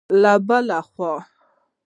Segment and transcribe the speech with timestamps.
[0.21, 1.13] له بلې خوا